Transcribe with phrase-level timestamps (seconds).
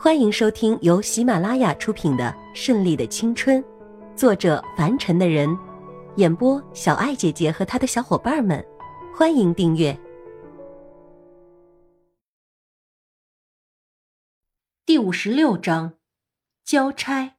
[0.00, 3.60] 欢迎收听由喜马拉雅出品的《顺利的青春》，
[4.14, 5.58] 作者凡尘的人，
[6.14, 8.64] 演播小爱姐姐和她的小伙伴们。
[9.12, 9.98] 欢迎订阅
[14.86, 15.94] 第五十六章
[16.64, 17.34] 交差。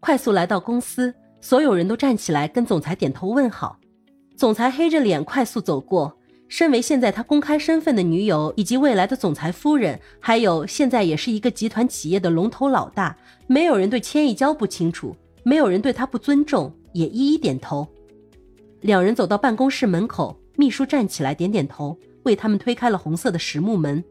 [0.00, 3.78] 快速来到公司，所有人都站起来跟总裁点头问好。
[4.36, 6.18] 总裁黑着脸快速走过。
[6.48, 17.86] 身为现在他公开身份的女友，以及未来的总裁夫人，还有现在也是一个集团企业的龙头老大，没有人对千亿娇不清楚，没有人对他不尊重，也一一点头。
[18.82, 24.02] 两人走到办公室门口，秘书站起来点点头，为他们推开了红色的实木门。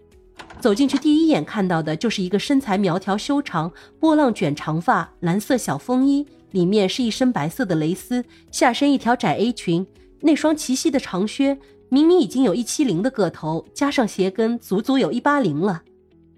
[0.60, 9.88] 走进去，第一眼看到的就是一个身材苗条、修长、波浪卷长发、蓝色小风衣，里面是一身白色的蕾丝，下身一条窄 A 裙，
[10.26, 11.58] 那双齐膝的长靴。
[11.88, 15.84] 明明已经有一七零的个头，加上鞋跟，足足有一八零了。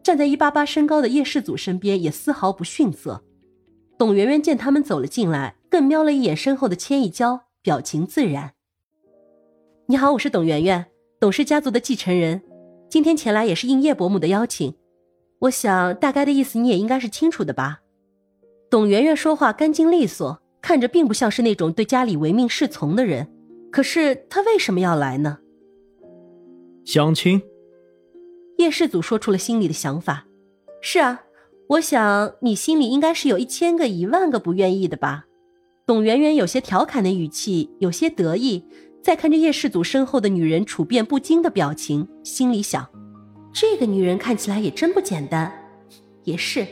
[0.04, 3.24] 站在一八八身高的叶世祖身边，也丝毫不逊色。
[3.98, 8.52] 董媛媛见他们走了进来，更瞄了一眼身后的千亿娇，表情自然。
[9.88, 10.86] 你好，我是董媛媛，
[11.18, 12.42] 董氏家族的继承人，
[12.90, 14.76] 今天前来也是应叶伯母的邀请。
[15.40, 17.80] 我想大概的意思你也应该是清楚的吧？
[18.70, 23.30] 董媛媛说话干净利索，看着并不像是那种对家里唯命是从的人。
[23.78, 25.38] 可是他为什么要来呢？
[26.84, 27.40] 相亲。
[28.58, 30.26] 叶世祖说出了心里的想法。
[30.82, 31.26] 是啊，
[31.68, 35.28] 我想你心里应该是有一千个、一万个不愿意的吧？
[35.86, 38.66] 董媛媛有些调侃的语气，有些得意，
[39.04, 42.90] 再看着叶世祖身后的女人处变不惊的表情，心里想：
[43.54, 45.54] 这个女人看起来也真不简单。
[46.24, 46.66] 也是，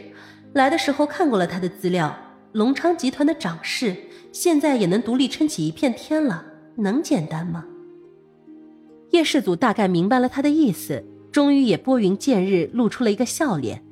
[0.54, 2.18] 来的时候看过了她的资料，
[2.54, 3.96] 隆昌集团的掌事，
[4.32, 6.54] 现在也能独立撑起一片天了。
[6.76, 7.66] 能简单吗？
[9.12, 13.84] 叶世祖大概明白了他的意思，终于也拨云见日，露出了一个笑脸。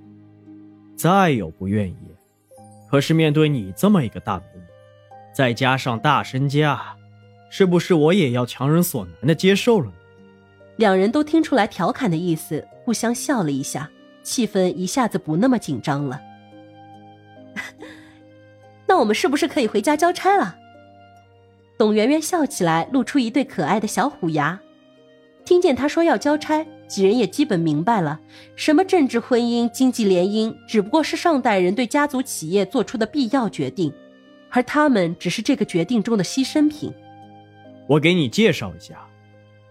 [0.95, 1.95] 再有不愿意，
[2.89, 4.61] 可是面对你这么一个大美女，
[5.33, 6.95] 再加上大身家，
[7.49, 9.93] 是不是我也要强人所难的接受了呢？
[10.77, 13.89] 两人都听出来调侃的意思，互相笑了一下，
[14.23, 16.19] 气氛一下子不那么紧张了。
[18.87, 20.57] 那我们是不是可以回家交差了？
[21.77, 24.59] 董媛媛笑起来，露出一对可爱的小虎牙。
[25.45, 28.19] 听见他说要交差，几人也基本明白了，
[28.55, 33.91] 什么政治婚姻、经济联姻，只不过是上代人对家族企业做出的必要决定，
[34.49, 36.93] 而他们只是这个决定中的牺牲品。
[37.87, 39.05] 我给你介绍一下，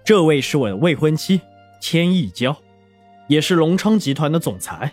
[0.05, 1.41] 这位是我的未婚妻
[1.81, 2.55] 千亿娇，
[3.29, 4.93] 也是隆昌集团的总裁。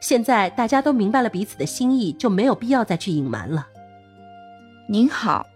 [0.00, 3.66] 现在大家都明白了彼此的心意，就没有必要再去隐瞒了。
[4.90, 5.46] 您好，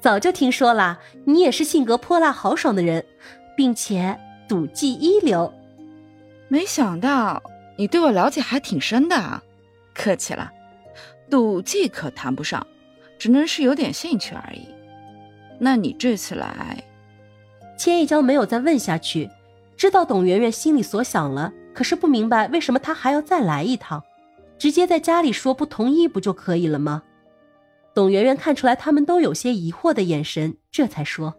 [0.00, 3.04] 早就听说了，你也是性格泼辣豪爽的人，
[3.56, 4.16] 并且
[4.48, 5.52] 赌技一流。
[6.46, 7.42] 没想到
[7.76, 9.42] 你对我了解还挺深的啊，
[9.92, 10.52] 客气了，
[11.28, 12.64] 赌技可谈不上，
[13.18, 14.68] 只能是有点兴趣而已。
[15.58, 16.84] 那你这次来，
[17.76, 19.28] 千一娇没有再问下去，
[19.76, 24.04] 知道董媛媛心里所想了，可是不明白为什么她还要再来一趟，
[24.56, 27.02] 直接在家里说不同意不就可以了吗？
[27.96, 31.34] 董媛媛看出来他们都有些疑惑的眼神，这才说：“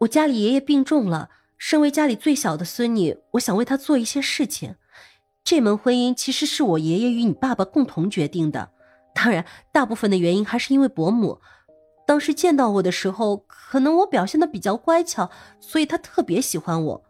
[0.00, 4.74] 我家里爷爷病重了，身为家里最小的孙女，我想为他做一些事情。
[5.44, 8.72] 这门婚姻其实是我爷爷与你爸爸共同决定的，
[9.14, 11.38] 当然，大部分的原因还是因为伯母。
[12.04, 17.04] 当时见到我的时候，可能我表现的比较乖巧，所以他特别喜欢我。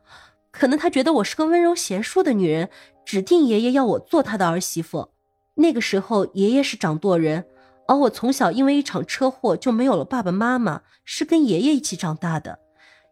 [0.51, 2.69] 可能他觉得我是个温柔贤淑的女人，
[3.07, 5.13] 指定爷爷要我做他的儿媳妇。”
[5.61, 7.45] 那个时候，爷爷是掌舵人，
[7.87, 12.59] 而我从小因为一场车祸就没有了爸爸妈妈，是跟爷爷一起长大的。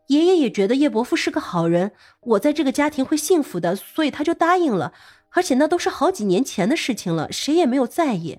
[0.09, 4.93] 爷爷也觉得叶伯父是个好人，我在这个家庭会幸福的，所以他就答应了。
[5.33, 8.39] 而且那都是好几年前的事情了，谁也没有在意。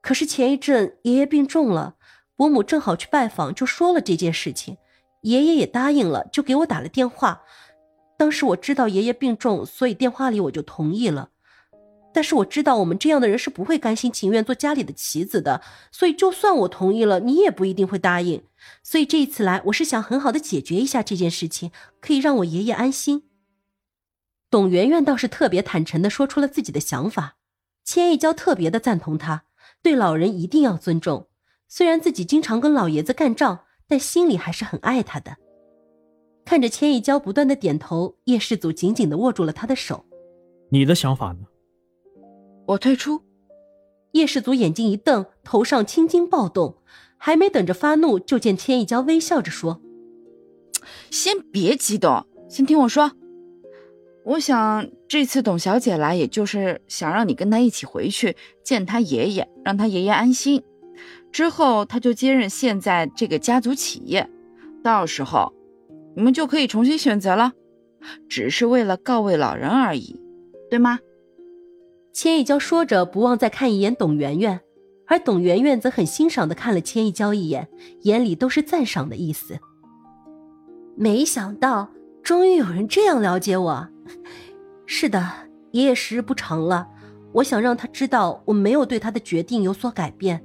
[0.00, 1.96] 可是前一阵爷爷病重了，
[2.34, 4.78] 伯母正好去拜访，就说了这件事情，
[5.20, 7.42] 爷爷也答应了，就给我打了电话。
[8.16, 11.28] 当时我知道爷爷病重，所以电话里我就同意了。
[12.12, 18.42] 但是我知道我们这样的人是不会甘心情愿做家里的棋子的，所以就算我同意了，你也不一定会答应。
[18.82, 21.70] 所以这一次来，我是想很好的解决一下这件事情，
[22.00, 23.24] 可以让我爷爷安心。
[24.50, 27.36] 董媛媛倒是特别坦诚的说出了自己的想法，
[27.84, 29.44] 千一娇特别的赞同她，
[29.82, 31.28] 对老人一定要尊重。
[31.68, 35.38] 虽然自己经常跟老爷子干仗，但心里还是很爱他的。
[36.44, 40.04] 看着千一娇不断的点头，叶世祖紧紧的握住了他的手。
[40.70, 41.46] 你的想法呢？
[42.72, 43.22] 我退出。
[44.12, 46.76] 叶世祖眼睛一瞪，头上青筋暴动，
[47.16, 49.80] 还没等着发怒，就见千一娇微笑着说
[51.10, 53.12] ：“先别激动，先听我说。
[54.24, 60.62] 我想这次董小姐来，也就是想让你跟她一起回去见她爷爷，让她爷爷安心。
[61.32, 64.28] 之后，她就接任现在这个家族企业，
[64.84, 65.52] 到时候
[66.14, 67.52] 你们就可以重新选择了，
[68.28, 70.20] 只是为了告慰老人而已，
[70.68, 71.00] 对吗？
[72.12, 74.60] 千一娇说着，不忘再看一眼董媛媛，
[75.06, 77.68] 而董媛媛则很欣赏的看了千一娇一眼，
[78.02, 79.58] 眼里都是赞赏的意思。
[80.94, 81.90] 没想到，
[82.22, 83.88] 终于有人这样了解我。
[84.84, 85.26] 是的，
[85.70, 86.86] 爷爷时日不长了，
[87.32, 90.44] 我想让他知道我没有对他的决定有所改变。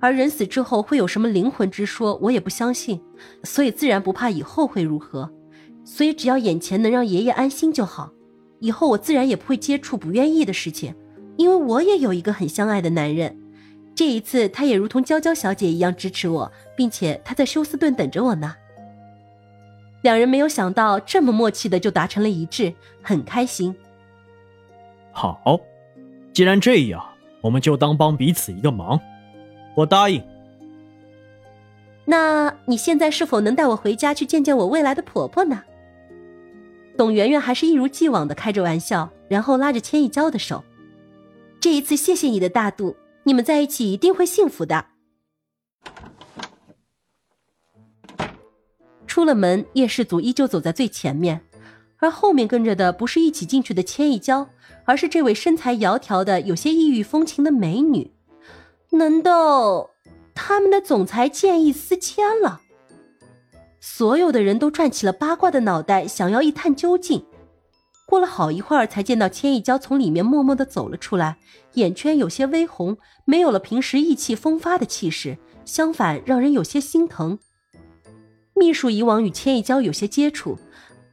[0.00, 3.00] 而人死之后会有什么灵魂之说，我也不相信，
[3.44, 5.32] 所以自然不怕以后会如何。
[5.84, 8.12] 所以只要眼前能让爷爷安心就好。
[8.60, 10.94] 以后我自然也不会接触不愿意的事情，
[11.36, 13.36] 因为我也有一个很相爱的男人。
[13.94, 18.54] 这一次，他也如同娇娇小姐一样支持我，并且他在休斯顿等着我呢。
[20.02, 22.72] 两人没有想到这么默契的就达成了一致，
[23.02, 23.74] 很开心。
[25.12, 25.58] 好，
[26.32, 27.02] 既然这样，
[27.40, 29.00] 我们就当帮彼此一个忙。
[29.74, 30.22] 我答应。
[32.04, 35.62] 那你现在是否能带我回家去见见我未来的婆婆呢？
[36.96, 40.64] 董媛媛还是一如既往的开着玩笑，然后拉着千亿娇的手。
[41.60, 44.86] 这一次谢谢你的大度，你们在一起一定会幸福的。
[49.06, 51.40] 出了门，叶氏族依旧走在最前面，
[51.98, 54.48] 而后面跟着的不是一起进去的千亿娇，
[54.84, 58.12] 而是这位身材窈窕的、有些异域风情的美女。
[58.90, 59.90] 难道
[60.34, 62.60] 他们的总裁见异思迁了？
[63.88, 67.24] 所有的人都转起了八卦的脑袋，想要一探究竟。
[68.04, 71.38] 过了好一会儿，才见到千一娇从里面默默的走了出来，
[71.74, 77.38] 眼圈有些微红，没有了平时意气风发的气势，相反让人有些心疼。
[78.54, 80.58] 秘书以往与千一娇有些接触，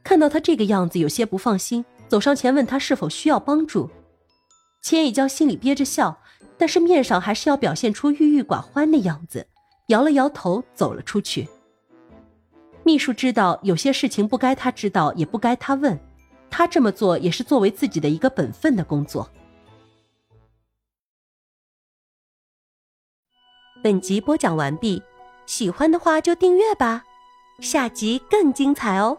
[0.02, 3.88] 看到她这个样子，有些不放心，走上前问她是否需要帮助。
[4.82, 6.18] 千一娇心里憋着笑，
[6.58, 9.46] 但是面上还是要表现出郁郁寡欢的样子，
[9.86, 11.48] 摇了摇头，走了出去。
[12.84, 15.98] 秘书知道有些事情不该他知道，也不该他问，
[16.50, 19.28] 他这么做也是作为自己的一个本分的工作。
[23.82, 25.02] 本集播讲完毕，
[25.46, 27.04] 喜欢的话就订阅吧。
[27.60, 29.18] 下集更精彩哦！